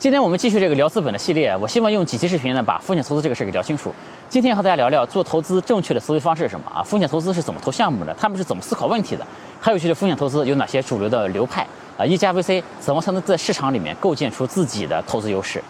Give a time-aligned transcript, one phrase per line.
[0.00, 3.94] 今天我们继续这个聊资本的系列，我希望用几期视频呢，把风险投资这个事给聊清楚。
[4.30, 6.82] 今天和大家聊聊做投资正确的思维方式是什么啊？
[6.82, 8.14] 风险投资是怎么投项目的？
[8.14, 9.26] 他们是怎么思考问题的？
[9.60, 11.66] 还有就是风险投资有哪些主流的流派
[11.98, 12.06] 啊？
[12.06, 15.62] 一家 VC 怎么才能在市场里面构建出自己的投资优势？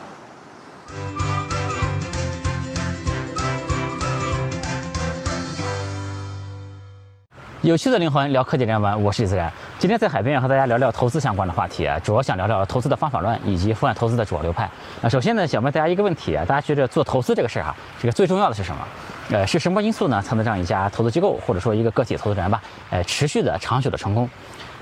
[7.63, 9.53] 有趣的灵魂聊科技人文，我是李自然。
[9.81, 14.69] 今天在海边要和大家聊聊投资相关的话题啊，主要想聊聊投资的方法论以及风险投资的主要流派。
[15.01, 18.87] 那首先呢，想问大家一个问题啊，大家觉得做投资这个事儿哈，这个最重要的是什么？
[19.31, 24.29] 呃，是什么因素呢，才能让一家投资机构或者说一个个体投资人吧，呃，持续的、长久的成功？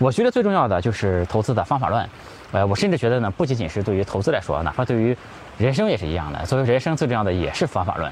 [0.01, 2.05] 我觉得最重要的就是投资的方法论。
[2.51, 5.17] 呃，我甚至觉得呢，不仅仅是对于投资来说，哪怕对于
[5.59, 6.45] 人生也是一样的。
[6.45, 8.11] 作为人生最重要的也是方法论。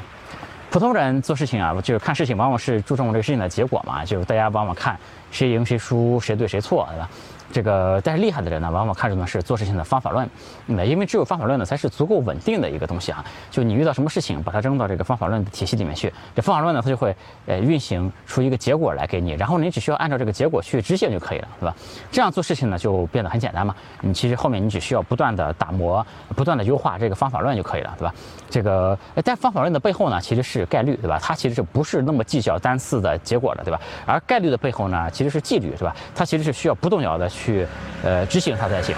[0.70, 4.96] 普通人做事情啊，就是看事情，往往是注重这个事情的结果嘛，就是大家往往看
[5.30, 7.10] 谁赢谁输，谁对谁错，对吧？
[7.52, 10.28] 这个，但是厉害的人呢，往往看重的是做事情的方法论。
[10.66, 13.24] 那因为只有方法论呢，才是足够稳定的一个东西啊。
[13.50, 17.14] 就你遇到什么事情，把它扔到这个方法论的体系里面去，这方法论呢，它就会
[17.47, 21.74] 呃运行出一个结果来给你，然后你只需要按照这个结果去执行就可以了，对吧？
[22.11, 23.74] 这样做事情呢，就变得很简单嘛。
[24.00, 28.14] 你其实后面你只需要不断的打磨，不断的优化这个方法论就可以了，对吧？
[28.50, 31.19] 这个，但方法论的背后呢，其实是概率，对吧？
[31.22, 33.80] 它其实是不是那么计较单次的结果的，对吧？
[34.05, 35.94] 而概率的背后呢，其实是纪律，对吧？
[36.14, 37.30] 它其实是需要不动摇的。
[37.37, 37.67] 去，
[38.03, 38.97] 呃，执行它才行。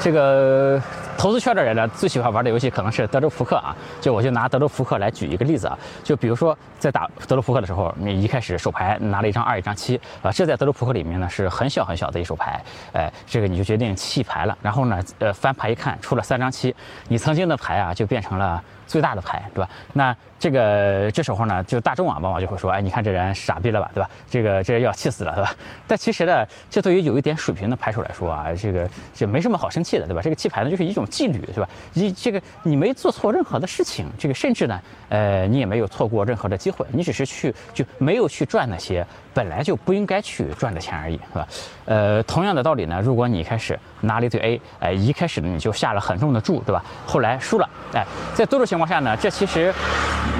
[0.00, 0.80] 这个
[1.16, 3.74] 投资圈的人呢，最喜欢玩的游戏可能是德州扑克啊。
[4.00, 5.76] 就我就拿德州扑克来举一个例子啊。
[6.04, 12.62] 就比如说在打德州扑克的时候，你一开始手牌拿了一张二，一张七啊，这在德州扑克里面呢是很小很小的一手牌。
[12.92, 14.56] 哎，这个你就决定弃牌了。
[14.62, 16.72] 然后呢，呃，翻牌一看出了三张七，
[17.08, 19.70] 你曾经的牌啊就变成了最大的牌，对吧？
[19.92, 20.16] 那。
[20.40, 24.08] 这个这时候呢，就大众啊，往往就会说，哎，你看这人傻逼了吧，对吧？
[24.30, 25.52] 这个这要气死了，对吧？
[25.84, 30.22] 但其实呢，这对于有一点水平的牌手来说啊，这个这没什么好生气的，对吧？
[30.22, 31.68] 这个弃牌呢，就是一种 纪律，对吧？
[31.92, 39.04] 一这个你没做错任何的事情，这个甚至呢，呃，你也没有错过任何的机会，你只是去就没有去赚那些
[39.34, 41.48] 本来就不应该去赚的钱而已，是吧？
[41.86, 46.84] 呃，同样的道理呢，如果你一开始拿了一对 A，哎，一开始呢你就下了很重的注，对吧？
[47.04, 49.74] 后来输了，哎，在多数情况情况下呢，这其实。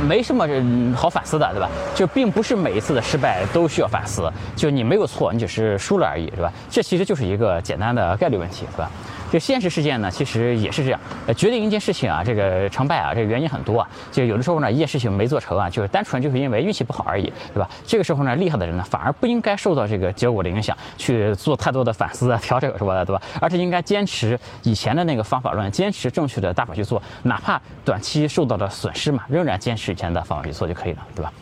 [0.07, 0.47] 没什么
[0.95, 1.69] 好反思的，对吧？
[1.93, 6.53] 就并不是每一次的失败都需要反思，就你没有错，你只是输了而已，是吧？
[6.71, 8.91] 这其实就是一个简单的概率问题，对吧？
[9.33, 11.01] 就现实事件呢，其实也是这样。
[11.27, 13.89] 呃，决定一件事情啊，这个成败啊，这个原因很多啊。
[14.11, 17.69] 就有的时候呢，一件事情没做成啊，就是单纯就是因为运气不好而已，对吧？
[17.87, 23.23] 这个时候呢，厉害的人呢，反而不应该受到这个结果的影响，去做太多的反思啊、调整什么的，对吧？
[23.41, 31.33] 而是应该坚持以前的那个方法论，坚持正确的大法去做，哪怕短期受到了损失嘛，仍然坚持以前的方法去做就可以了，对吧？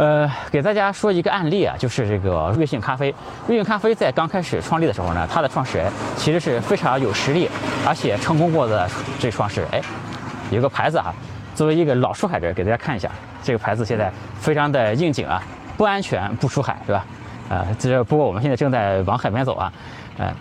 [0.00, 3.14] 呃，给大家说一个案例啊，就是这个瑞幸咖啡。
[3.46, 7.50] 瑞幸咖啡在刚开始创立的时候呢，它的创始人其实是非常有实力，
[7.86, 9.68] 而且成功过的这创始人。
[9.72, 9.82] 哎，
[10.50, 11.12] 有个牌子哈，
[11.54, 13.10] 作为一个老出海者，给大家看一下，
[13.42, 15.42] 这个牌子现在非常的应景啊，
[15.76, 17.04] 不安全不出海，是吧？
[17.50, 19.70] 啊，这不过我们现在正在往海边走啊，
[20.16, 20.34] 嗯。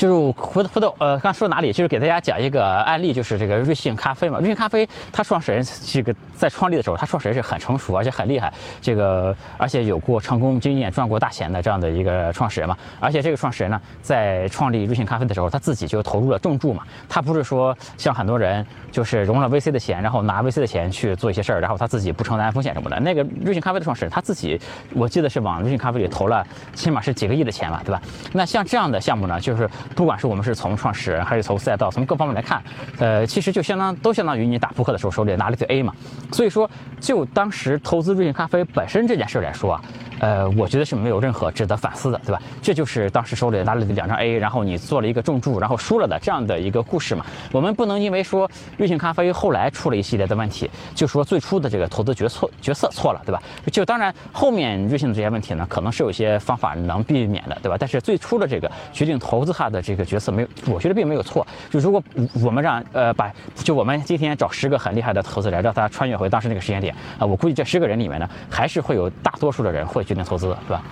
[0.00, 1.70] 就是回回到呃，刚说哪里？
[1.74, 4.38] 就是给大家讲一个案例，就是这个瑞幸咖啡嘛。
[4.38, 8.50] 瑞幸咖啡它创始人这个在创立的时候，他创始人是很成熟而且很厉害，
[8.80, 12.74] 这个而且有过成功经验、赚过大钱的这样的一个创始人嘛。
[12.98, 16.82] 而且这个创始人呢，在创立瑞幸咖啡的时候，他自己就投入了重注嘛。
[17.06, 22.98] 他不是说像很多人就是融了 VC 的钱，然后拿 VC 的钱去做一些事儿，然后他自己不承担风险什么的。
[23.00, 24.58] 那个瑞幸咖啡的创始人他自己，
[24.94, 28.00] 我记得是往瑞幸咖啡里投了起码是几个亿的钱吧，对吧？
[28.32, 29.68] 那像这样的项目呢，就是。
[29.94, 32.62] 不管是我们是从创始人，还是从赛道，从各方面来看，
[32.98, 35.92] 呃，其实就相当都相当于你打扑克的时候手里拿了一对 A 嘛。
[36.32, 36.70] 所以说，
[37.00, 39.82] 就当时投资瑞幸咖啡本身这件事来说啊。
[40.20, 42.40] 呃，我觉得是没有任何值得反思的，对吧？
[42.62, 47.24] 这就是当时手里拿了两张 A，然后你做了一个重注，然后输了的这样的一个故事嘛。
[47.50, 53.42] 我们不能因为说瑞幸咖啡后来出了一系列的问题，就说最初的这个投资决策决策错了，对吧？
[53.72, 57.76] 就当然后面瑞幸的这些问题呢，可能是有些方法能避免的，对吧？
[57.80, 61.46] 但是最初的这个决定投资它的这个决策没有，我觉得并没有错。
[61.70, 62.02] 就如果
[62.44, 70.04] 我们让呃把就我们今天找十个很厉害的投资人，让他穿越回当时那个时间点啊，我估计这十个人里面呢，还是会有大多数的人会。
[70.10, 70.82] 决定投资，是吧？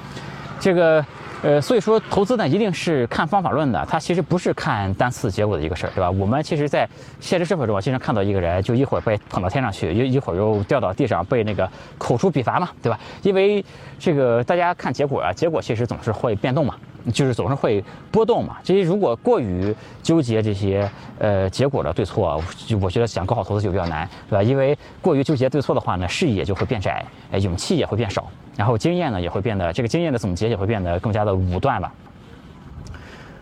[0.61, 1.05] 这个，
[1.43, 6.09] 呃，所以说投资呢，一定是看方法论的，它其实不是看单次结果的一个事儿，对吧？
[6.09, 6.89] 我们其实，在
[7.19, 11.69] 现实生活中，经常看到一个人，就一会儿被捧到天上去，一一会儿又掉到地上，被那个
[11.99, 12.97] 口出笔伐嘛，对吧？
[13.23, 13.65] 因为
[13.99, 16.77] 这个大家看结果啊，结果其实总是会变动嘛。
[17.13, 22.43] 就是总是会波动嘛，这些如果过于纠结这些呃结果的对错，
[22.81, 24.43] 我觉得想搞好投资就比较难，对吧？
[24.43, 28.27] 因为过于纠结对错的话呢，视野就会变窄，哎，勇气也会变少，
[28.57, 31.93] 然后经验呢也会变得这个经验的总结也会变得更加的武断吧。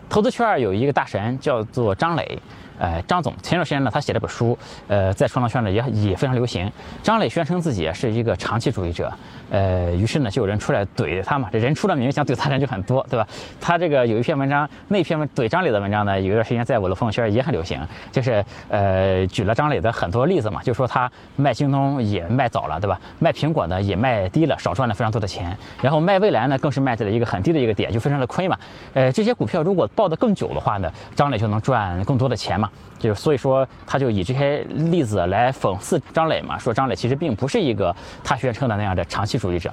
[0.09, 2.39] 投资圈有一个大神叫做张磊。
[2.79, 4.57] 呃，张总前段时间呢，他写了本书，
[4.87, 6.71] 呃，在创投圈呢也也非常流行。
[7.01, 9.11] 张磊宣称自己是一个长期主义者，
[9.49, 13.27] 呃，于是呢就有人出来怼他嘛，这人出了名，想怼他人就很多，对吧？
[13.59, 17.79] 他这个有一篇文章，那篇怼张磊的文章呢，有一段时间在我的朋友圈也很流行，
[18.11, 22.99] 就是呃举了张磊的很多例子嘛，就说他卖京东也卖早了，对吧？
[23.19, 28.57] 卖苹果呢也卖低了，少赚了非常多的钱，然后卖未来呢更是卖在了一个很低的一个点，就非常的亏嘛。
[28.93, 32.66] 呃，这些股票如果抱得更久的话呢，张磊就能赚更多的钱嘛。
[32.99, 39.71] 就是所以说，他就以这些例子来讽刺张磊嘛，说张磊其实并不是一个他宣称的那样的长期主义者。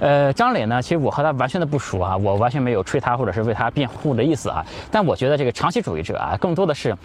[0.00, 4.64] 呃，张磊呢，其实我和他完全的不熟啊，我完全没有吹他或者是为他辩护的意思啊。
[4.90, 6.96] 但我觉得这个长期主义者啊，更多的是。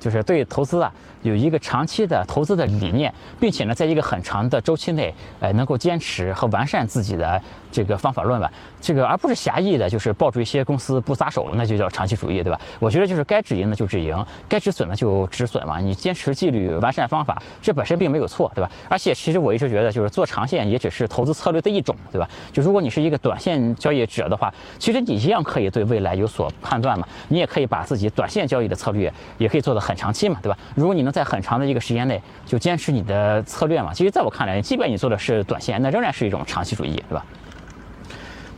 [0.00, 0.92] 就是对投资啊
[1.22, 8.50] 有一个长期的投资的理念，并且呢，在一个很长的周期内，呃，能够坚持和完善自己的这个方法论吧。
[8.80, 12.60] 这个而不是狭义的，就是抱住一些公司不撒手，那就叫长期主义，对吧？
[12.78, 15.80] 我觉得就是该止盈的就止盈，该止损的就止损嘛。
[15.80, 18.70] 你坚持纪律、完善方法，这本身并没有错，对吧？
[18.88, 22.28] 而且其实我一直觉得，就是做长线也只是投资策略的一种，对吧？
[22.52, 27.06] 就如果你是一个短线交易者的话，其实你一样可以对未来有所判断嘛。
[27.28, 30.28] 你也可以把自己短线交易的策略也可以做得很长期。
[30.28, 30.58] 嘛，对吧？
[30.74, 37.24] 如果你能在很长的一个时间内就坚持你的策略嘛，其实在我看来，即便你做的是短线，那仍然是一种长期主义，对吧？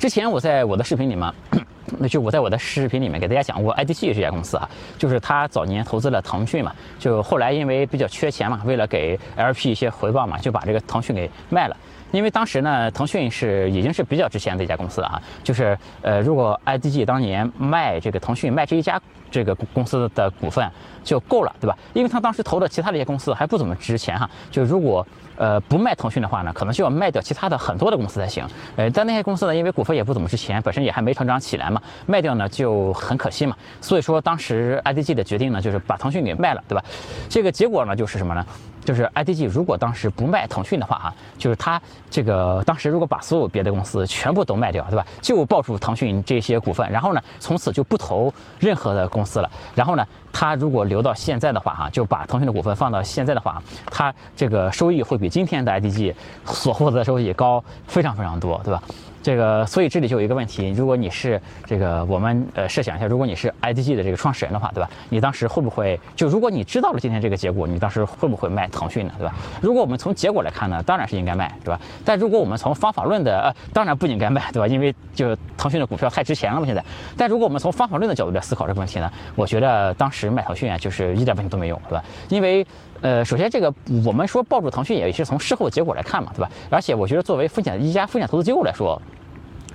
[0.01, 1.31] 之前我在我的视频里面，
[2.01, 4.67] 那就我在我的视频里面给大家讲过，IDG 这家公司啊，
[4.97, 11.77] 就是他早年投资了腾讯嘛，就后来因为比较缺钱嘛，为了给 LP 一些回报嘛，就把这个腾讯给卖了。
[12.13, 18.99] 因为当时呢，腾讯是已经是比较值钱的一家公司了啊，就是呃，如果 IDG 当年卖这个腾讯卖这一家
[19.31, 20.67] 这个公司的股份
[21.05, 21.77] 就够了，对吧？
[21.93, 25.07] 因为他当时投的其他的一些公司还不怎么值钱哈，就如果
[25.41, 28.47] 呃不卖腾讯的话呢，可能就要卖掉其他的很多的公司才行。
[28.77, 33.57] 呃，但那些公司呢，因为股份也不怎么值钱，本身也还没成长起来嘛，卖掉呢就很可惜嘛。
[33.81, 36.85] 所以说当时 IDG 的决定呢，就是把腾讯给卖了，对吧？
[37.31, 38.45] 这个结果呢就是什么呢？
[38.83, 45.07] 就是 IDG 如果当时不卖腾讯的话啊，就是他这个当时如果把所有别的公司全部都卖掉，对吧？
[45.21, 49.51] 就抱住腾讯这些股份，然后呢，从此就不投任何的公司了。
[49.75, 58.83] 然后呢，他如果留到现在的话哈，就把腾讯的股份放到现在的话，他这个收益会比今天的 IDG 所获得的收益高非常非常多，对吧？
[59.23, 64.89] 这个，所以这里就有一个问题，如果你是这个，我们呃设想一下，如果你是 IDG 的这个创始人的话，对吧？
[65.09, 69.35] 你当时会不会就如果你知道了今天这个结果，你当时会不会卖腾讯呢，对吧？
[69.61, 71.81] 如果我们从结果来看呢，当然是应该卖，对吧？
[72.05, 74.67] 但如果我们从方法论的，呃，当然不应该卖，对吧？
[74.67, 76.83] 因为就腾讯的股票太值钱了嘛，现在。
[77.17, 82.05] 但如果我们从方法论的角度来思考这个问题呢，我觉得当时卖腾讯啊，就是一点问题都没有，对吧？
[82.29, 82.67] 因为
[83.01, 83.73] 呃，首先这个
[84.05, 86.51] 我们说抱住腾讯也是从事后结果来看嘛，对吧？
[86.71, 89.01] 而且我觉得作为风险一家风险投资机构来说。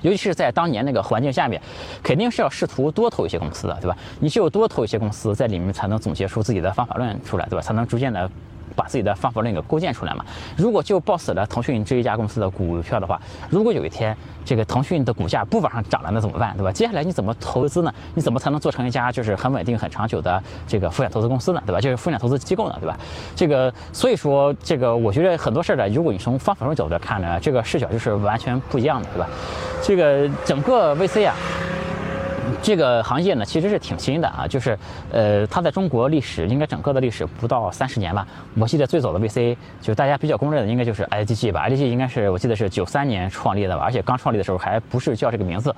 [0.02, 1.60] 尤其是在当年那个环境下面，
[2.04, 3.98] 肯定是要试图多投一些公司的，对吧？
[4.20, 7.62] 你只有多投一些公司，在里面才能总结出自己的方法论出来，对吧？
[7.62, 8.30] 才能逐渐的。
[8.76, 10.26] 把自己的方法论给构建出来嘛？
[10.58, 13.20] 如果就抱死了腾讯这一家公司的股票的话，
[13.50, 16.56] 如果有一天这个腾讯的股价不往上涨了，那怎么办？
[16.58, 16.72] 对吧？
[16.72, 17.94] 接下来你怎么投资呢？
[18.14, 21.62] 你怎么才能做成一家就是很稳定、很长久的这个风险投资公司呢？
[21.66, 21.80] 对吧？
[21.80, 22.76] 就是风险投资机构呢？
[22.80, 22.98] 对吧？
[23.36, 29.30] 这个所以说这个我觉得很多事儿呢，如果你从方法论角度来看呢，这个视角就是完全不一样的，对吧？
[29.82, 31.36] 这个整个 VC 啊。
[32.66, 34.76] 这个行业呢，其实是挺新的啊，就是，
[35.12, 38.28] 呃，它在中国历史应该整个的历史不到三十年吧。
[38.56, 41.70] 我记得最早的 VC，就是大家比较公认的，应该就是 IDG 吧。
[41.70, 45.72] IDG 应该是我记得是九三年创立的吧，而且刚创立的时候还不是叫这个名字。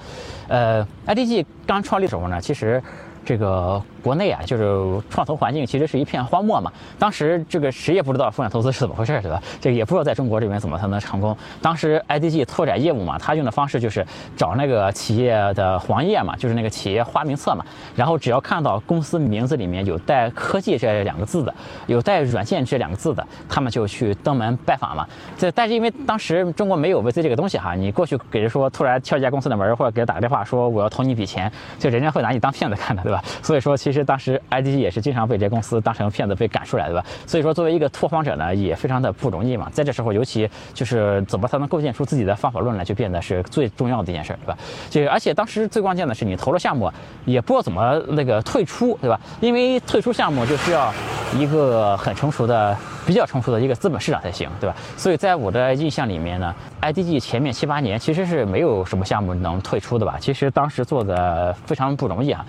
[0.47, 2.81] 呃，IDG 刚创立的时候呢，其实。
[3.25, 6.71] 这个国内啊，就是创投环境其实是一片荒漠嘛。
[6.97, 9.43] 当时这个谁也不知道风险投资是怎么回事，对吧？
[9.59, 11.35] 这也不知道在中国这边怎么才能成功。
[11.61, 14.05] 当时 IDG 拓展业务嘛，他用的方式就是
[14.37, 17.65] 找那个企业的黄页嘛，就是那个企业花名册嘛。
[17.97, 21.53] 然后只要看到公司名字里面有带科技这两个字的，
[21.87, 25.05] 有带软件这两个字的，他们就去登门拜访嘛。
[25.37, 33.21] 这但是因为当时中国没有 VC 这个东西哈，你过去给人说突然敲一家公司的门，或者给他打个电话说我要投你一笔钱，就人家会拿你当骗子看的，对吧？
[33.41, 37.05] 所以说，其实当时 IDG 也是经常被这公司当成骗子被赶出来，对吧？
[37.25, 39.69] 所以说，作为一个拓荒者呢，也非常的不容易嘛。
[39.71, 44.57] 在这时候，尤其就是怎么才能构建出自己的方法论来，就变得是最重要的一件事，对吧？
[44.89, 46.91] 这而且当时最关键的是，你投了项目，
[47.25, 49.19] 也不知道怎么那个退出，对吧？
[49.39, 50.93] 因为退出项目就需要
[51.37, 52.75] 一个很成熟的、
[53.05, 54.75] 比较成熟的一个资本市场才行，对吧？
[54.95, 60.17] 所以在我的印象里面呢，IDG 前面七八年其实是没有什么项目能退出的吧？
[60.19, 62.45] 其实当时做的非常不容易啊。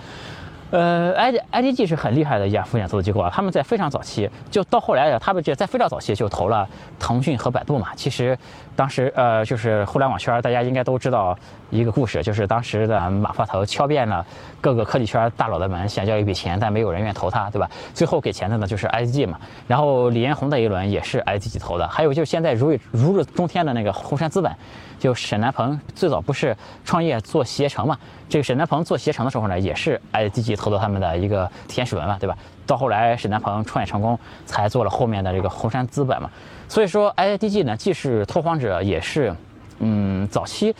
[0.71, 6.67] 呃，I I D G 是很厉害的一家风险投资机构啊，他们在非常早期就到后来，他们这在非常早期就投了
[6.99, 7.87] 腾讯和百度嘛。
[7.95, 8.37] 其实
[8.79, 11.37] 当时呃，就是互联网圈大家应该都知道
[11.69, 14.25] 一个故事，就是当时的马化腾敲遍了
[14.61, 17.69] 各个科技圈大佬的门，想要一笔钱，但没有人愿意投他，对吧？
[17.93, 19.37] 最后给钱的呢就是 I D G 嘛。
[19.67, 24.49] 然后李彦宏那一轮也是 I D G 投的，还有就是现在如如日中天的那个红杉资本。
[24.97, 27.97] 就沈南鹏最早不是创业做携程嘛？
[28.27, 32.37] 这个沈南鹏做携程的时候呢，也是 IDG 投到他们的一个天使轮嘛，对吧？
[32.69, 36.29] 到后来沈南鹏创业成功，才做了后面的这个红杉资本嘛。
[36.67, 39.33] 所以说 IDG 呢，既是拓荒者，也是
[39.79, 40.75] 嗯早期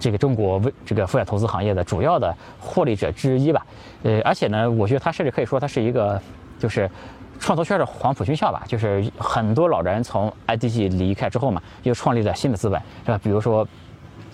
[0.00, 3.66] 这个中国这个风险投资行业的主要的获利者之一吧。
[4.04, 6.18] 呃，而且呢，我觉得它甚至可以说它是一个
[6.58, 6.90] 就是。
[7.40, 13.20] 创投圈的黄埔军校吧，就是很多老人从 IDG 离开之后嘛，又创立了新的资本，是吧？
[13.22, 13.66] 比如说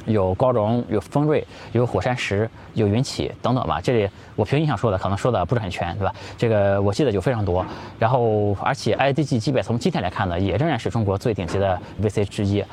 [0.07, 3.80] 有高融、有丰瑞、有火山石、有云起等等吧。
[3.80, 6.14] 这里我凭印象说的，可能说的不是很全，对吧？
[6.37, 7.64] 这个我记得就非常多。
[7.99, 12.64] 然后，而且 IDG 基本从今天来看呢，也仍然是中国最顶级的 VC 之一。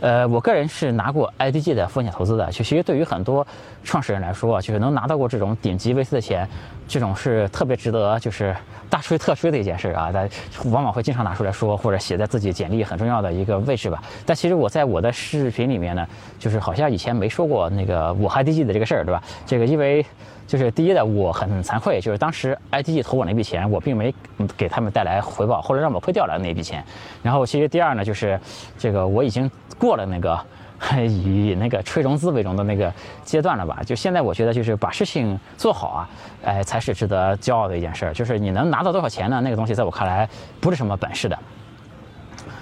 [0.00, 3.46] 呃，我个人是拿过 IDG 的风险投资的，就其实对于很多
[3.82, 6.46] 创始人来说，就是能拿到过这种顶级 VC 的钱，
[6.86, 8.54] 这种是特别值得就是
[8.88, 10.28] 大吹特吹的一件事啊，但
[10.70, 14.02] 往往会经常拿出来说，或者写在自己简历很重要的一个位置吧。
[14.24, 16.06] 但其实我在我的视频里面呢，
[16.38, 19.22] 就是好像以前没说过那个我 IDG 的这个事儿，对吧？
[19.46, 20.04] 这个因为。
[20.46, 24.14] 就是第一的，我很惭愧，就是当时 IDG 投我那笔钱，我并没
[24.58, 26.84] 给他们带来回报，后来让我亏掉了那笔钱。
[27.22, 28.38] 然后其实第二呢，就是
[28.76, 30.38] 这个我已经过了那个
[31.06, 32.92] 以那个吹融资为荣的那个
[33.24, 33.80] 阶段了吧？
[33.86, 36.08] 就现在我觉得就是把事情做好啊，
[36.44, 38.12] 哎，才是值得骄傲的一件事儿。
[38.12, 39.40] 就是你能拿到多少钱呢？
[39.40, 40.28] 那个东西在我看来
[40.60, 41.38] 不是什么本事的。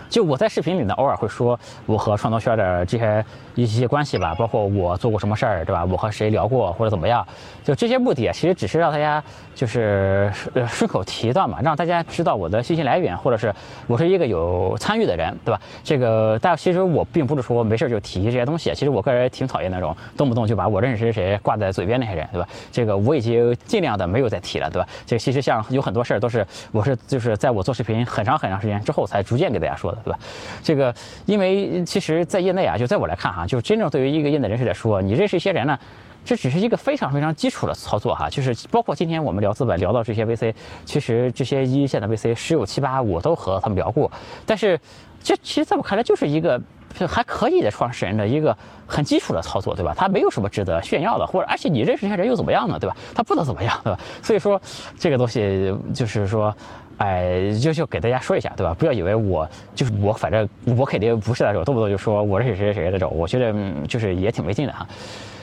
[0.08, 5.84] 就我在视频里呢，偶尔会说我和创投圈的这些一些关系吧，包括我做过什么事儿，对吧？
[5.84, 7.26] 我和谁聊过或者怎么样，
[7.64, 9.22] 就这些目的啊其实只是让大家
[9.54, 10.32] 就是
[10.68, 13.54] 顺口提到嘛，让大家知道我的信息来源，或者是
[13.86, 15.60] 我是一个有参与的人，对吧？
[15.82, 22.48] 这个但其实我并不是说没事就提这些东西，其实我个人挺讨厌那种动不动就把我认识谁谁挂在嘴边那些人，对吧？
[22.70, 24.88] 这个我已经尽量的没有再提了，对吧？
[25.06, 29.98] 这个其实像有很多事儿都是我是就是在我做视频很长很长时间之后才逐渐给大家说的。
[30.04, 30.18] 对吧？
[30.62, 30.92] 这个，
[31.26, 35.78] 因为其实，在业内啊，就在我来看哈，就真正对于一个业内人士来说，你认识一些人呢，
[36.24, 38.28] 这只是一个非常非常基础的操作哈。
[38.30, 44.10] 就是包括今天我们聊资本聊到这些 VC，其实这些一线的 VC 十有七八我都和他们聊过。
[44.46, 44.78] 但是，
[45.22, 46.60] 这其实在我看来就是一个
[47.08, 48.56] 还可以的创始人的一个
[48.86, 49.94] 很基础的操作，对吧？
[49.96, 52.78] 他没有什么值得炫耀的，或者而且你认识这些人又怎么样呢？
[52.78, 52.96] 对吧？
[53.14, 53.98] 他不能怎么样，对吧？
[54.22, 54.60] 所以说，
[54.98, 56.54] 这个东西就是说。
[56.98, 58.74] 哎，就就给大家说一下，对吧？
[58.74, 63.54] 不要以为我就是我，反正我肯定不是那种动不动就说我是谁谁谁那种，我觉得
[63.88, 64.86] 就是也挺没劲的哈。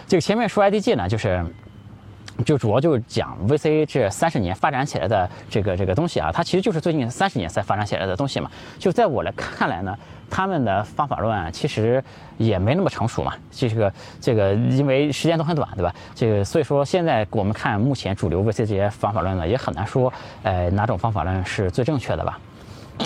[0.07, 1.45] 这个前面说 IDG 呢，就是。
[2.45, 8.49] 就主要就是讲 VC 这三十年发展起来的这个这个东西啊，它其实就是最近三十年才发展起来的东西嘛。
[8.77, 9.95] 就在我来看来呢，
[10.29, 12.03] 他们的方法论其实
[12.37, 13.33] 也没那么成熟嘛。
[13.51, 15.93] 这个这个，因为时间都很短，对吧？
[16.15, 20.11] 这个所以说现在我们看目前主流 VC 这些方法论呢，也很难说，
[20.43, 22.39] 呃，哪种方法论是最正确的吧。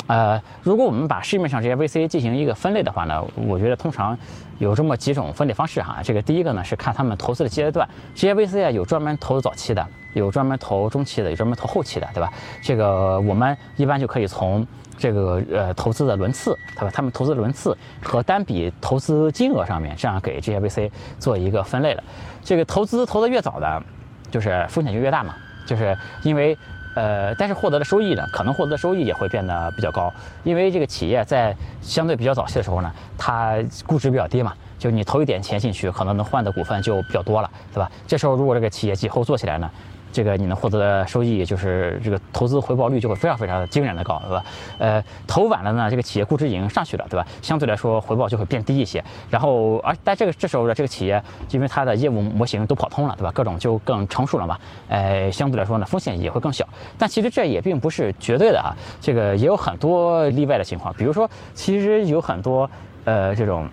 [0.07, 4.17] 呃，如果我们把市面上这些 VC 进行一个分类的话呢，我觉得通常
[4.59, 5.99] 有这么几种分类方式哈。
[6.03, 12.31] 这个第一个呢是看他们投资的阶段，这些 VC 啊有专门投早期的，有专门投中期的，有专门投后期的，对吧？
[12.61, 14.65] 这个我们一般就可以从
[14.97, 16.91] 这个呃投资的轮次，对吧？
[16.93, 22.03] 他们投资的轮次和单笔投资金额上面，这样给这些 VC 做一个分类了。
[22.43, 23.81] 这个投资投的越早的，
[24.29, 25.35] 就是风险就越大嘛，
[25.65, 26.57] 就是因为。
[26.95, 30.11] 呃，但是获得的收益呢，可能获得的收益也会变得比较高，
[30.43, 37.91] 因为这个企业在相对比较早期的时候呢，它估值比较低嘛，就你投一点钱进去，可能能换的股份就比较多了，对吧？
[38.07, 39.69] 这时候如果这个企业以后做起来呢？
[40.13, 44.45] 这个你能获得的收益，就是这个投资回报率就会非常非常的惊人的高，对吧？
[44.77, 47.25] 呃，投晚了呢，这个企业估值已经上去了，对吧？
[47.41, 49.03] 相对来说回报就会变低一些。
[49.29, 53.31] 然后，而在这个这时候的这个企业，因为它的业务模型都跑通了，对吧？
[53.33, 56.63] 各种就更成熟了嘛，呃，相对来说呢，风险也会更小。
[56.97, 58.69] 但其实这也并不是绝对的啊，
[59.01, 60.93] 这个也有很多例外的情况。
[60.95, 62.69] 比如说，其实有很多
[63.05, 63.67] 呃这种。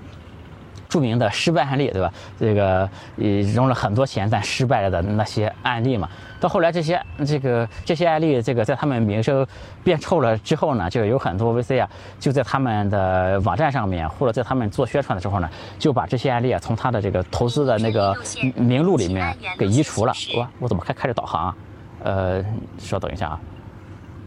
[0.89, 2.13] 著名的失败案例，对吧？
[2.37, 2.81] 这个
[3.17, 6.09] 呃融了很多钱但失败了的那些案例嘛，
[6.41, 9.47] 到后来这些这个这些案例，这个在他们名声
[9.85, 18.17] 变臭了之后呢，就有很多 VC 啊，就在他们的网站上面或者在他们做宣传的时候呢，就把这些案例啊从他的这个投资的那个
[18.57, 20.13] 名录里面给移除了。
[20.37, 21.57] 哇，我怎么开开着导航啊？
[22.03, 22.45] 呃，
[22.79, 23.41] 稍等一下啊，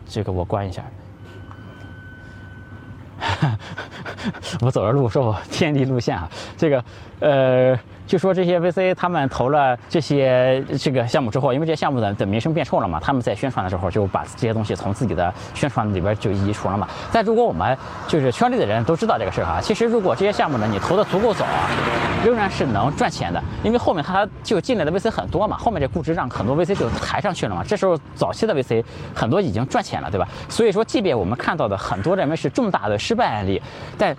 [0.06, 0.84] 这个我关一下。
[4.62, 6.84] 我走着路，说我天地路线啊，这个，
[7.20, 7.80] 呃，
[8.14, 16.88] 就说这些 VC 他们投了这些这个项目之后，因为这些项目的的名声变臭了嘛，他们在宣传的时候就把这些东西从自己的宣传里边就移除了嘛。
[17.12, 17.76] 但如果我们
[18.08, 21.68] 就是圈里的人都知道这个事儿哈，其实如果这些项目呢你投的足够早啊，
[22.24, 27.64] 仍然是能赚钱的，因为后面它就进来的 VC 很多嘛，后面这估值让很多 VC 就抬上去了嘛。
[27.68, 28.84] 这时候早期的 VC
[29.16, 30.28] 很多已经赚钱了，对吧？
[30.48, 33.60] 所以说，即便我们看到的很多认为是重大的失败案例，
[33.98, 34.16] 但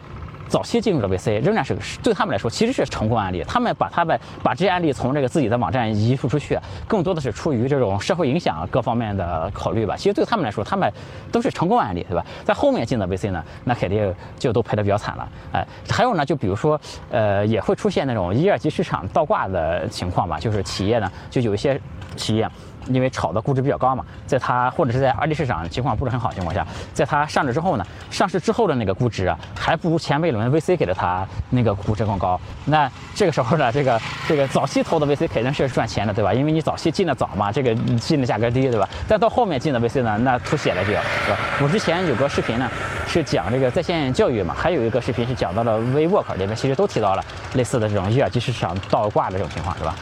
[0.48, 3.42] 早期进入的 VC 仍然是对他们来说其实是成功案例。
[3.46, 9.96] 他们把他们把这些案例从这个自己的网站移出出去，更多的是出于这种社会影响各方面的考虑吧。
[9.96, 10.92] 其实对他们来说，他们
[11.32, 12.24] 都是成功案例，对吧？
[12.44, 15.28] 在后面进的 VC 呢，那肯定就都赔的比较惨了。
[15.52, 21.80] 哎，还有呢，就比如说，呃，也会出现那种一二级市场倒挂的情况吧，就是企业呢，就有一些
[22.16, 22.48] 企业。
[22.88, 32.40] 因为炒的估值比较高嘛，在它或者是在二级市场情况不是很好的情况下，在它上市之后呢，上市之后的那个估值啊，还不如前一轮 VC 给的它那个估值更高。
[32.64, 36.32] 那这个时候呢，这个这个早期投的 VC 肯定是赚钱的，对吧？
[36.32, 38.88] 因为你早期进的早嘛，这个进的价格低，对吧？
[39.08, 41.38] 但到后面进的 VC 呢， 那吐血了就要，对吧？
[41.62, 42.68] 我之前有个视频呢，
[43.06, 47.24] 是讲这个在线教育嘛，还有一个视频是讲到了 WeWork 里面，其实都提到了
[47.54, 49.94] 类似的这种一二级市场倒挂的这种情况，是吧？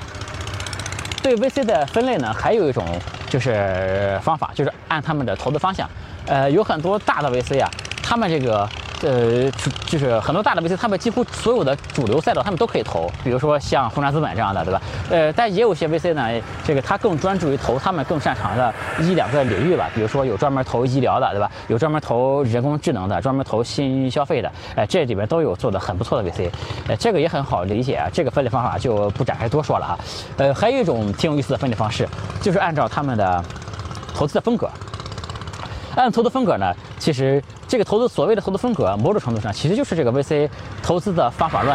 [1.23, 2.85] 对 VC 的分类呢，还有一种
[3.29, 5.89] 就是方法，就是按他们的投资方向。
[6.27, 7.71] 呃，有很多大的 VC 啊，
[8.03, 8.69] 他们这个。
[9.03, 9.51] 呃，
[9.87, 14.83] 就是很多大的 VC，他们几乎所有的主流赛道他们都可以投，比如说像红杉资本这样的，对吧？
[15.11, 16.29] 呃，但也有些 VC 呢，
[16.65, 21.51] 这个他更专注于投他们更擅长的一两个领域吧，比如说有专门投医疗的，对吧？
[21.69, 26.51] 有专门投人工智能的，专门投新消费的，哎，这里边都有做的很不错的 VC，
[26.89, 29.99] 呃，这个也很好理解啊，这个分类方法就不展开多说了啊。
[30.37, 32.09] 呃，还有一种挺有意思的分类方式，
[32.41, 33.45] 就是按照他们的
[34.15, 34.71] 投资的风格，
[35.97, 37.43] 按投资风格呢，其实。
[37.69, 40.47] 这个投资所谓的投资风格，某种程度上其实就是这个 VC
[40.83, 41.75] 投资的方法论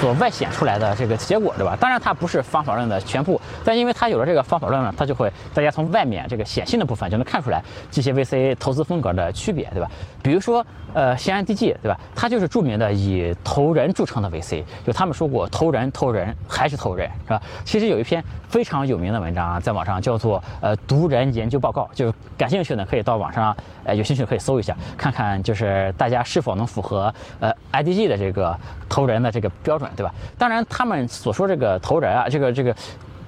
[0.00, 1.76] 所外显出来的这个结果，对吧？
[1.80, 9.90] 当然它不是方法论的全部，但因为它有了这个方法论呢，它就会大家从外面这个显性的部分就能看出来这些 VC 投资风格的区别，对吧？
[10.22, 11.98] 比如说，呃，西安 DG，对吧？
[12.14, 17.40] 它就是著名的以投人著称的 VC，就他们说过投人投人还是投人，是吧？
[17.64, 25.42] 其实有一篇非常有名的文章啊，在网上叫做呃读人研究报告，就是感兴趣的可以到网上，呃，有兴趣可以搜一下看看。
[25.42, 30.12] 就是大家是否能符合呃 IDG 的这个投人的这个标准，对吧？
[30.38, 32.74] 当然，他们所说这个投人啊，这个这个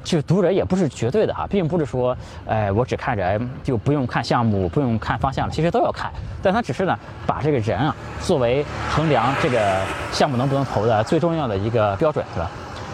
[0.02, 2.16] 就读人也不是绝对的哈，并不是说，
[2.46, 6.10] 哎，我只看人就不用看项目，不用看方向了，其实都要看。
[6.42, 9.80] 但他只是呢，把这个人啊作为衡量这个
[10.12, 12.50] 项目能不能投的最重要的一个标准，是吧？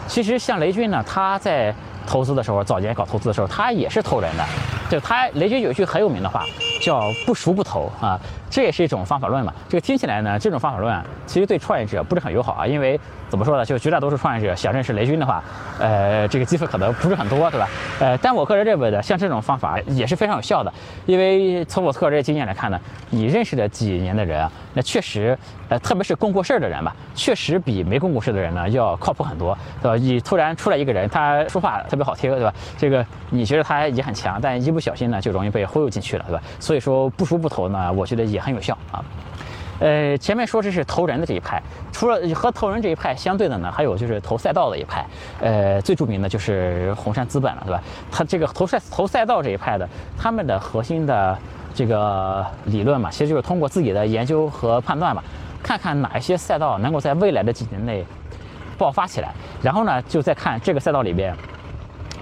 [0.09, 1.75] 其实像雷军呢，他在
[2.07, 4.45] 投资的时候，早年搞投资的时候，他也是投人的。
[4.91, 6.45] 就他雷军有一句很有名的话，
[6.83, 8.19] 叫“不熟不投”啊，
[8.51, 9.53] 这也是一种方法论嘛。
[9.69, 15.43] 这个听起来呢，这种方法论，其实对创业者不是很友好啊，因为怎么说呢，就绝大多数创业者想认识雷军的话，
[15.81, 17.69] 呃，这个机会可能不是很多，对吧？
[17.99, 20.73] 呃，但我个人认为的，像这种方法也是非常有效的，
[21.07, 22.79] 因为从我个人经验来看呢，
[23.11, 25.37] 你认识的几年的人啊，那确实，
[25.69, 29.97] 呃，特别是共过事儿的人吧，确实比没共过事的人呢要靠谱很多，对吧？
[29.97, 32.53] 你突然出来一个人，他说话特别好听，对吧？
[32.77, 36.43] 这个你觉得他也很强，但一不小心呢，就容易被忽悠进去了，对吧？
[36.61, 39.03] 所以说不熟不投呢，我觉得也很有效啊。
[39.81, 41.61] 呃，前面说这是投人的这一派，
[41.93, 45.05] 除了和投人这一派相对的呢，还有就是投赛道的一派。
[45.41, 47.83] 呃，最著名的就是红杉资本了，对吧？
[48.11, 51.37] 他这个投赛投赛道这一派的，他们的核心的
[51.75, 55.23] 这个理论嘛，其实就是通过自己的研究和判断嘛，
[55.63, 58.05] 看看哪一些赛道能够在未来的几年内
[58.79, 61.35] 爆发起来，然后呢，就再看这个赛道里边。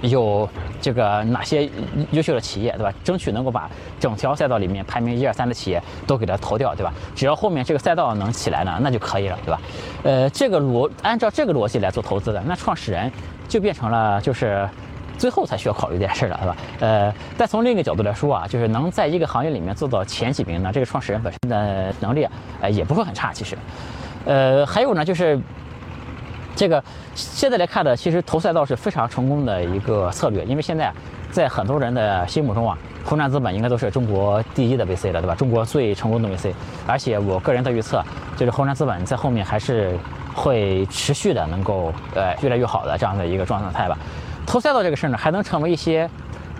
[0.01, 0.49] 有
[0.83, 1.71] 这个哪些
[2.11, 2.93] 优秀的企业，对吧？
[3.05, 6.93] 争取能够把整条赛道里面排名一二三的企业都给它投掉，对吧？
[7.15, 9.61] 只要后面这个赛道能起来呢，那就可以了，对吧？
[10.03, 13.11] 呃，这个逻按照这个逻辑来做投资的，那创始人
[13.49, 14.69] 就变成了就是
[15.17, 16.57] 最后才需要考虑这件事儿了，对吧？
[16.81, 23.57] 呃，但从另一个角度来说啊，就是能在一个行业里面做到前几名呢，这个创始人本身的能力啊，呃，也不会很差，其实。
[24.25, 25.39] 呃，还有呢，就是。
[26.63, 26.81] 这个
[27.17, 30.93] 现在来看呢，其实投赛道是非常成功的一个策略，因为现在
[31.29, 35.35] 在很多人的心目中啊，红杉资本应该都是中国第一的 VC 了，对吧？
[35.35, 36.55] 中国最成功的 VC，
[36.87, 38.01] 而且我个人的预测，
[38.37, 39.99] 就是红杉资本在后面还是
[40.37, 43.99] 会持续的能够呃越来越好的这样的一个状态吧。
[44.47, 46.09] 投赛道这个事儿呢，还能成为一些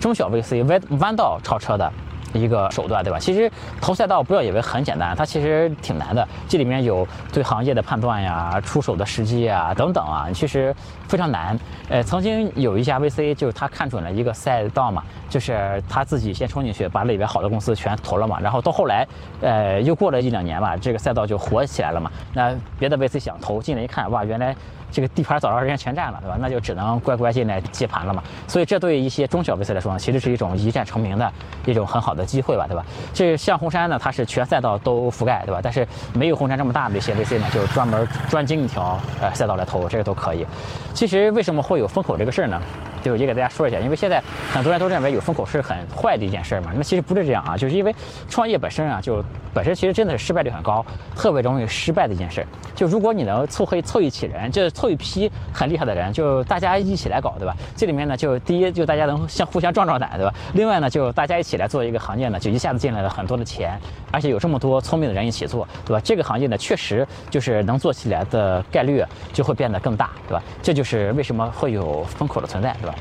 [0.01, 1.93] 中小 VC 弯弯道超车的
[2.33, 3.19] 一个手段，对吧？
[3.19, 6.27] 其实投赛道不要以为很简单，它其实挺难的。
[6.49, 10.75] 这里面有对行业的判断呀、出手的时机啊等等啊，其实
[11.09, 11.59] 非常难。
[11.89, 18.41] 呃，曾经有一家 VC 就是他看准了一个赛道嘛，就是他自己先冲进去，把里边好的公司全投了嘛。
[18.41, 19.07] 然后到后来，
[19.41, 22.11] 呃，又过了一两年吧，这个赛道就火起来了嘛。
[22.33, 24.55] 那别的 VC 想投进来一看，哇，原来。
[24.93, 26.37] 这个地盘早让人家全占了，对吧？
[26.39, 28.23] 那就只能乖乖进来接盘了嘛。
[28.47, 31.33] 所以这对一些中小 VC 来说呢，其实是一种一战成名的
[31.65, 32.85] 一种很好的机会吧，对吧？
[33.13, 35.61] 这像红杉呢，它是全赛道都覆盖，对吧？
[35.63, 40.47] 但是没有红杉这么大的一些 VC 呢，就专门专精一条呃赛道来投，这个都可以。
[40.93, 42.61] 其实为什么会有风口这个事儿呢？
[43.03, 46.71] 就也给大家说一下，因为现在很多人都认为有风口是很坏的一件事嘛。
[46.73, 47.93] 那其实不是这样啊，就是因为
[48.29, 52.47] 创业本身啊，就本身其实真的是失败率很高，特别容易失败的一件事。
[52.77, 57.55] 就如果你能凑合凑一起人，就凑一批很厉害的人，就大家一起来搞，对吧？
[57.77, 60.35] 这里面呢，就第一就大家能相互相壮壮胆，对吧？
[60.55, 63.79] 另外呢，就大家一起来做一个行业呢，就一下子进来了很多的钱，
[64.11, 66.03] 而且有这么多聪明的人一起做，对吧？
[66.05, 70.43] 这个行业呢，确实就是能做起来的概率就会变得更大，对吧？
[70.61, 72.95] 这就是为什么会有风口的存在，对吧？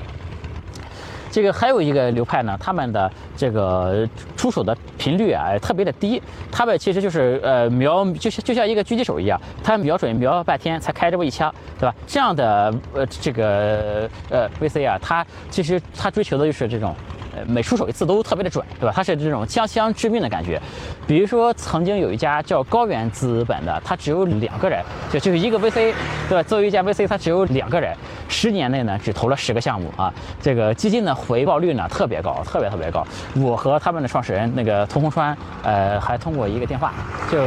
[1.31, 11.95] 这个还有一个流派呢，他们的这个出手的频率啊特别的低，他们其实就是呃瞄，就像就像一个狙击手一样，他瞄准瞄半天才开这么一枪，对吧？
[12.05, 16.93] 这样的呃这个呃 VC 啊，他其实他追求的就是这种。
[17.33, 18.91] 呃，每出手一次都特别的准，对吧？
[18.93, 20.61] 它是这种枪枪致命的感觉。
[21.07, 25.93] 比如说，曾经有一家叫高原资本的，它只有两个人，就就是一个 VC，
[26.27, 26.43] 对吧？
[26.43, 27.95] 作为一家 VC，它只有两个人，
[28.31, 30.11] 十年内呢只投了十个项目啊。
[30.41, 33.05] 这个基金的回报率呢特别高，特别特别高。
[33.35, 36.93] 我和他们的创始人那个涂洪川，呃，还通过一个电话。
[37.31, 37.37] 就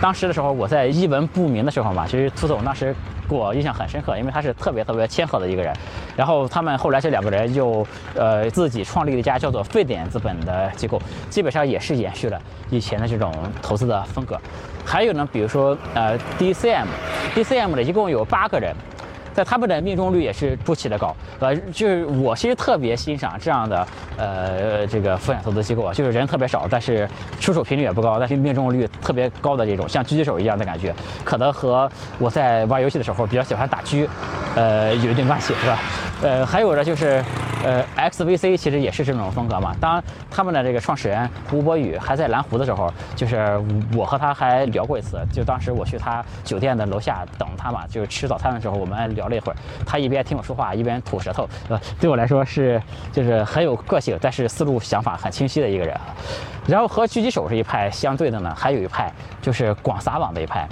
[0.00, 2.94] 当时的时候，我在一文不名的时候嘛，其实涂总当时。
[3.28, 5.74] 给我印象很深刻，因为他是特别特别谦和的一个人。
[6.16, 14.40] 然后他们后来这两个人又呃自己创立了一家叫做沸点资本的机构，基本上也是延续了以前的这种投资的风格。
[14.84, 18.72] 还有呢，比如说呃 DCM，DCM 的一共有八个人。
[19.36, 27.06] 在他们的命中率也是出奇的高，呃，就是我其实特别欣赏这样的呃这个风险投资机构啊，就是人特别少，但是
[27.38, 31.86] 出手频率也不高，但是命中率特别高的这种，像狙击手一样的感觉，可能和
[32.18, 34.08] 我在玩游戏的时候比较喜欢打狙，
[34.54, 35.78] 呃，有一定关系，是吧？
[36.22, 37.22] 呃，还有呢就是。
[37.64, 39.74] 呃，XVC 其实也是这种风格嘛。
[39.80, 43.60] 当他们的这个创始人吴博宇还在蓝湖的时候，就是
[43.96, 45.18] 我和他还聊过一次。
[45.32, 49.56] 就当时我去他酒店的楼下等他嘛，就是吃早餐的时候，我们聊聊了一会儿。
[49.84, 51.48] 他一边听我说话，一边吐舌头。
[51.68, 52.80] 呃，对我来说是
[53.12, 55.98] 就是很有个性，但是思路想法很清晰的一个人。
[56.66, 59.12] 然后和狙击手是一派相对的呢，还有一派
[59.42, 60.68] 就是广撒网的一派。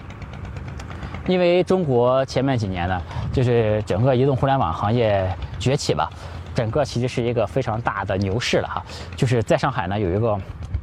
[1.27, 3.01] 因为中国前面几年呢，
[3.33, 6.09] 就是整个移动互联网行业崛起吧。
[6.55, 8.85] 整个其实是一个非常大的牛市了哈，
[9.17, 10.39] 就是在上海呢有一个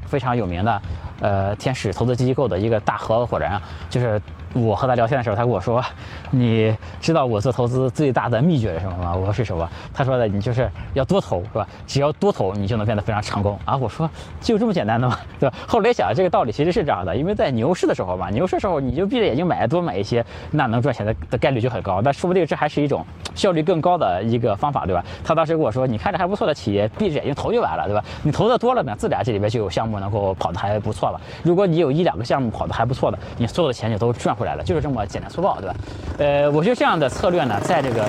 [0.06, 0.82] 非常有名的
[1.22, 4.22] 呃天使投资机构的一个大合伙人啊，就是。
[4.54, 5.84] 我和他聊天的时候，他跟我说
[6.30, 11.68] ：“你知道我做投资最大的秘诀是什么吗？”我说：“是什么？”他说的：“你就是要多投，是吧？
[11.88, 14.10] 只要多投，你就能变得非常成功。”啊，我说
[14.42, 15.18] ：“就这么简单的吗？
[15.40, 22.02] 对吧？”后来想，这个道理其实是这样的，因为在牛市的时候嘛，牛市时候你就闭着眼睛买，多买一些，那能赚钱的的概率就很高。
[22.02, 25.04] 但说不定这还是一种效率更高的一个方法，对吧？
[25.24, 28.04] 他当时跟我说：“你看着还不错的企业，闭着眼睛投就完了，对吧？
[28.22, 31.22] 你投的多了呢，自然这里边就有项目能够跑得还不错了。
[31.42, 35.76] 如果你有一两个项目跑得还不错的，你所有的钱就都赚回来了，就是这么简单粗暴，对吧？
[36.18, 38.04] 呃，我觉得这样的策略呢，在这个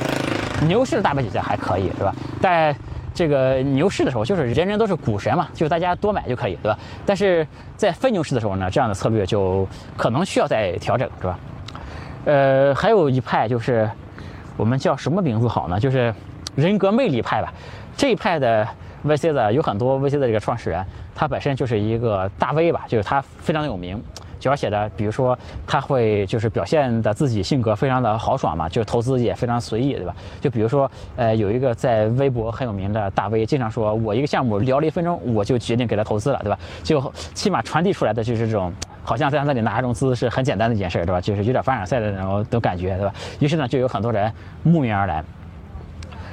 [0.66, 2.14] 牛市的大背景下还可以，对吧？
[2.40, 2.74] 在
[3.12, 6.78] 这个牛市的时候，就是人人都是股神嘛，就大家多买就可以，对吧？
[7.04, 11.38] 但是在非牛市的时候呢，这样的策略就可能需要再调整，是吧？
[12.24, 13.90] 呃，还有一派就是
[14.56, 15.78] 我们叫什么名字好呢？
[15.78, 16.14] 就是
[16.54, 17.52] 人格魅力派吧。
[17.96, 18.66] 这一派的
[19.04, 20.82] VC 的有很多 VC 的这个创始人，
[21.14, 24.02] 他本身就是一个大 V 吧，就是他非常的有名。
[24.50, 30.14] 而且呢，比如说他会就是表现的自己性格非常的豪爽嘛，就是投资也非常随意，对吧？
[30.40, 36.58] 就比如说，呃，有一个在微博很有名的大 V，经常说我一个项目聊了一分钟，我就决定给他投资了，对吧？
[36.82, 41.20] 就起码传递出来的就是这种，好像在他那里拿融资是很简单的一件事，对吧？
[41.20, 43.12] 就是有点凡尔赛的那种的感觉，对吧？
[43.38, 45.24] 于是呢，就有很多人慕名而来。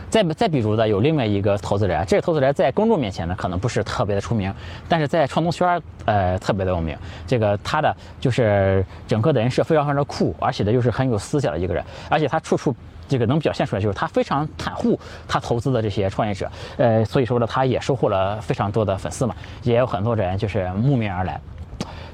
[0.09, 4.53] 再再比如呢，有另外一个投资人，这个投资人在公众面前呢，可能不是特别的出名，
[4.87, 6.97] 但是在创投圈呃，特别的有名。
[7.27, 12.75] 这个他的就是整个的人设非常非常的酷，而且呢又是很有思想的一个人，而且他处处
[13.07, 21.39] 这个能表现出来，就是他非常袒护他投资的这些创业者，呃，所以说呢，他也收获了非常多的粉丝嘛，也有很多人就是慕名而来。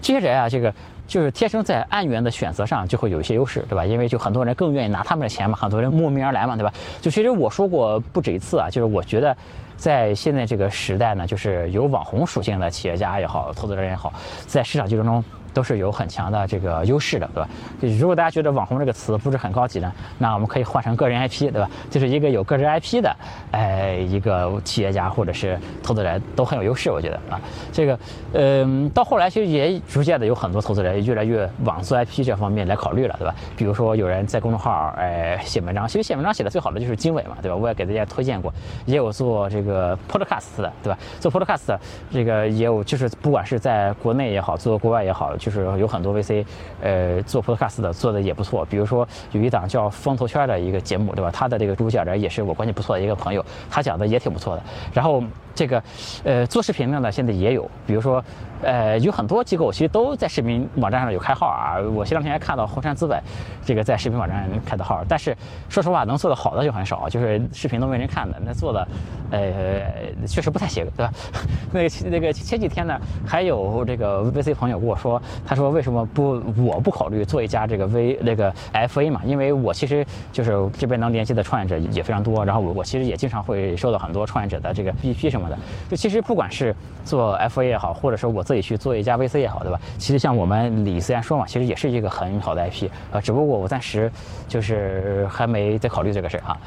[0.05, 0.71] 这些人啊，这个
[1.07, 3.83] 就是天生在案源的选择上就会有一些优势，对吧？
[3.83, 6.71] 因为就很多人更愿意拿他们的钱嘛，很多人慕名而来嘛，对吧？
[7.01, 9.35] 就其实我说过不止一次啊，就是我觉得
[9.75, 14.13] 在现在这个时代呢，就是有网红属性的企业家也好，投资人也好，
[14.45, 15.23] 在市场竞争中。
[15.55, 17.49] 都是有很强的这个优势的，对吧？
[17.97, 21.69] 如果大家觉得网红这个词不是很高级呢，那我们可以换成个人 IP，对吧？
[21.89, 23.15] 就是一个有个人 IP 的，
[23.51, 27.39] 哎，一个企业家或者是投资人都很有优势，我觉得啊，
[27.71, 27.97] 这个，
[28.33, 33.33] 嗯，到后来其实也逐渐的有很多投资人越来越往做 IP 这方面来考虑了，对吧？
[33.55, 37.55] 比如说有人在公众号哎写文章，其实写文章写的最好的就是经纬嘛，对吧？
[37.55, 38.53] 我也给大家推荐过，
[38.85, 40.99] 也有做这个 Podcast 的，对吧？
[41.21, 41.77] 做 Podcast
[42.11, 45.33] 这个也有，就是不管是在国内也好，做国外也好。
[45.45, 46.43] 就是有很多 VC，
[46.81, 48.65] 呃，做 Podcast 的做的也不错。
[48.65, 51.29] 比如说有一档叫《风投圈》的一个节目，对吧？
[51.29, 54.63] 他的这个主讲人也是我关系不错的一个朋友，他讲的也挺不错的。
[54.91, 55.21] 然后
[55.55, 55.81] 这个，
[56.23, 58.23] 呃，做视频的呢，现在也有，比如说。
[58.63, 61.77] 呃，有很多机构其实都在视频网站上有开号啊。
[61.93, 63.21] 我前两天还看到红杉资本
[63.63, 65.35] 这个在视频网站上开的号，但是
[65.69, 68.87] 说实话，能做的好的就很少，就是视频都没人看的，那做的
[69.29, 71.11] 呃确实不太行，对吧？
[71.71, 79.21] 那个那个前几天呢，还有这个 VC 朋友跟我说，他说为什么不我不考虑做一家这个 V 那个 FA 嘛？
[79.25, 85.57] 因为我其实就是这边能联系的创业者也非常多，然后我我其实也经常会收到很多创业者的这个 BP 什么的。
[85.89, 89.79] 就其实不管是做 FA 也好，或者说我自己去做一家 VC 也好，对吧？
[89.97, 94.11] 其实像我们李思然说嘛，其实也是一个很好的 IP 啊，只不过我暂时
[94.47, 96.57] 就是还没在考虑这个事儿哈。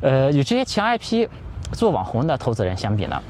[0.00, 1.28] 呃，与这些强 IP
[1.72, 3.20] 做网红的投资人相比呢，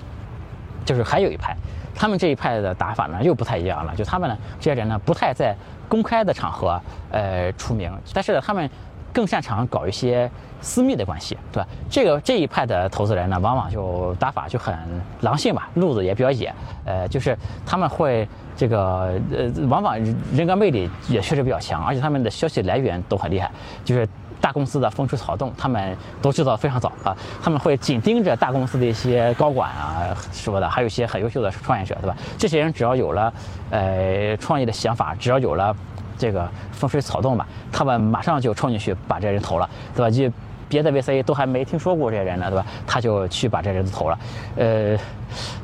[0.84, 1.56] 就是还有一派，
[1.94, 3.94] 他们这一派的打法呢又不太一样了。
[3.96, 5.54] 就他们呢，这些人呢不太在
[5.88, 8.68] 公开的场合呃出名，但是他们。
[9.12, 11.68] 更擅长搞一些私密的关系，对吧？
[11.88, 14.76] 这个这一派的投资人呢，往往就打法就很
[15.20, 16.52] 狼性吧，路子也比较野，
[16.84, 19.96] 呃，就是他们会这个呃，往往
[20.32, 23.50] 人格魅力也确实比较强，而且他们的消息来源都很厉害，
[23.84, 24.08] 就是
[24.40, 32.16] 大公司的风吹草动，他们都知道非常早啊，他们会紧盯着大公司的一些高管啊什么的，还有一些很优秀的创业者，对吧？
[32.36, 33.32] 这些人只要有了
[33.70, 35.74] 呃创业的想法，只要有了。
[36.18, 40.10] 这个风吹草动吧，他们马上就冲进去把这人投了，对吧？
[40.10, 40.30] 就
[40.68, 42.66] 别的 VC 都还没听说过这些人呢，对吧？
[42.86, 44.18] 他就去把这人投了，
[44.56, 44.98] 呃，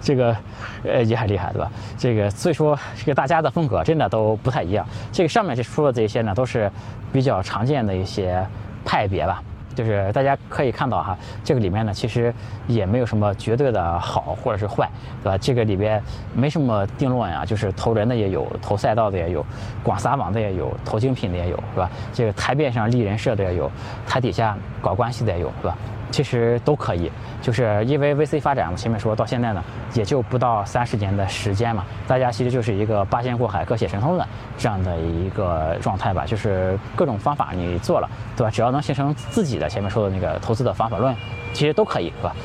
[0.00, 0.34] 这个
[0.82, 1.70] 呃也很厉害，对吧？
[1.98, 4.86] 这个所以说这个大家的风格真的都不太一样。
[5.12, 6.70] 这个上面这说的这些呢，都是
[7.12, 8.42] 比较常见的一些
[8.84, 9.42] 派别吧。
[9.74, 12.32] 就是大家可以看到哈，这个里面呢，其实
[12.66, 14.88] 也没有什么绝对的好或者是坏，
[15.22, 15.38] 对吧？
[15.38, 16.02] 这个里边
[16.34, 19.44] 没什么定论啊，就是投人的也有，投赛道的也有，
[19.82, 21.90] 广撒网的也有，投精品的也有，是吧？
[22.12, 23.70] 这个台面上立人设的也有，
[24.06, 25.76] 台底下搞关系的也有，是吧？
[26.14, 27.10] 其实都可以，
[27.42, 29.60] 就是因为 VC 发展，我前面说到现在呢，
[29.94, 34.24] 也就不到三十年的时间嘛，大家其实就是一个八仙过海各显神通的
[34.56, 38.50] 这样的一个状态吧，就是各种方法你做了，对吧？
[38.52, 41.12] 只要能形成自己的前面说的那个投资的方法论，
[41.52, 42.36] 其实都可以，是吧？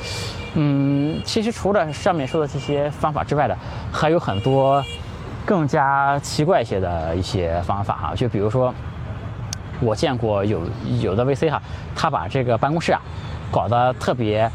[0.54, 3.56] 嗯，其实除了上面说的这些方法之外的，
[3.92, 4.84] 还有很多
[5.46, 8.74] 更加奇怪一些的一些方法哈，就比如说，
[9.80, 10.60] 我见过有
[11.00, 11.62] 有的 VC 哈，
[11.94, 13.00] 他把这个办公室啊。
[13.50, 14.50] 搞得特别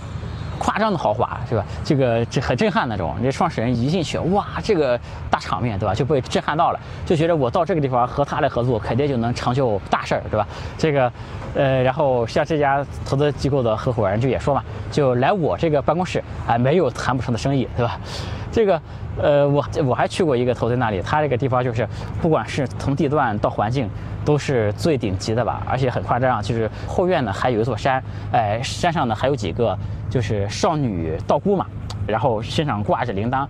[0.58, 1.66] 夸张的豪华，是吧？
[1.84, 3.16] 这个这很震撼那种。
[3.22, 4.98] 这创始人一进去，哇，这个
[5.30, 5.94] 大场面，对吧？
[5.94, 10.48] 就被震撼到了，就觉得我到这个地方和他来合作，肯定就能成就大事儿，对吧？
[10.78, 11.12] 这个，
[11.56, 18.00] 呃，然后像这家投资机构的合伙人就也说嘛，就来我这个办公室，啊，没有谈不成的生意，对吧？
[18.56, 18.82] 这个，
[19.22, 21.86] 呃，我我还去过一个投资那里，他这个地方就是，
[22.22, 23.90] 不管是从地段到环境。
[24.26, 29.78] 都是最顶级的吧，而且很夸张，就是后院呢还有一座山，哎，山上呢还有几个
[30.10, 31.68] 就是少女道姑嘛，
[32.08, 33.46] 然后身上挂着铃铛，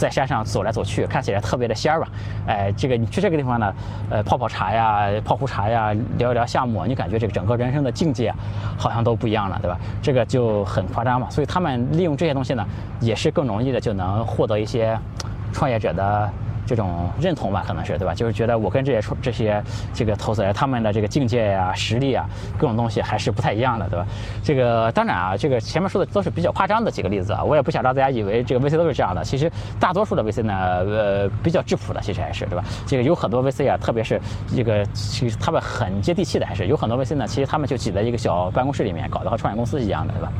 [0.00, 2.08] 在山上走来走去，看起来特别的仙儿吧，
[2.46, 3.74] 哎，这个你去这个地方呢，
[4.08, 8.32] 呃，泡泡茶呀，泡壶茶呀，聊一聊项目，你感觉这个整个人生的境界
[8.78, 9.78] 好像都不一样了，对吧？
[10.00, 12.66] 这个就很夸张嘛，所以他们利用这些东西呢，
[12.98, 14.98] 也是更容易的就能获得一些
[15.52, 16.30] 创业者的。
[16.70, 18.14] 这种认同吧，可能是对吧？
[18.14, 19.60] 就是觉得我跟这些这些
[19.92, 22.24] 这个投资人他们的这个境界呀、实力啊，
[22.56, 24.06] 各种东西还是不太一样的，对吧？
[24.44, 29.24] 这个当然啊，这个前面说的都是比较夸张的几个例子啊，我也不想让大家以为这个 VC 都是这样的。
[29.24, 32.64] 其实大多数的 VC 呢，呃，比较质朴的，其实还是对吧？
[32.86, 34.20] 这个有很多 VC 啊，特别是
[34.54, 40.30] 这个其实他们很接地气的，还是有很多 VC 呢，其实他们就挤在一个小办公室里面，搞得和创业公司一样的，对吧？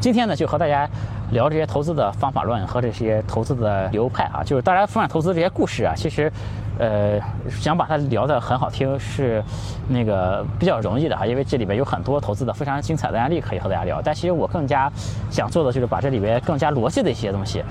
[0.00, 0.88] 今天呢，就和大家
[1.30, 6.32] 聊这些投资的方法论和这些投资的流派啊，就是大家分享投资这些故事啊，其实，
[6.78, 9.42] 呃，想把它聊得很好听是
[9.88, 14.00] 那个比较容易的啊，因为这里面有很多投资的非常精彩的案例可以和大家聊。
[14.02, 14.90] 但其实我更加
[15.30, 17.62] 想做的就是把这里边更加逻辑的一些东西，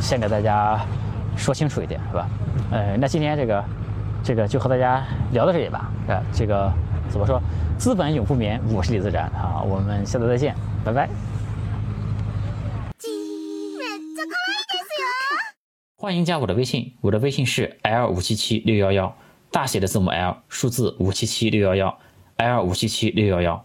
[0.00, 0.78] 先给大家
[1.36, 2.28] 说清楚一点，是吧？
[2.70, 3.64] 呃，那今天这个
[4.22, 5.02] 这个就和大家
[5.32, 6.70] 聊到这里吧，啊，这个
[7.08, 7.40] 怎么说？
[7.78, 11.35] 资本永不眠，我是李自然啊，我们下次再见，拜拜。
[15.98, 19.16] 欢迎加我的微信，我的微信是 l 五七七六幺幺，
[19.50, 21.98] 大写的字母 L，数字五七七六幺幺
[22.36, 23.64] ，L 五七七六幺幺。